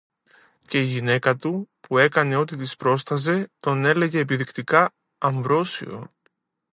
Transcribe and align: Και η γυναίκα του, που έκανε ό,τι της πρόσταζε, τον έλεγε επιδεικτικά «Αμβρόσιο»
Και 0.67 0.79
η 0.81 0.85
γυναίκα 0.85 1.35
του, 1.35 1.69
που 1.79 1.97
έκανε 1.97 2.35
ό,τι 2.35 2.55
της 2.57 2.75
πρόσταζε, 2.75 3.51
τον 3.59 3.85
έλεγε 3.85 4.19
επιδεικτικά 4.19 4.93
«Αμβρόσιο» 5.17 6.11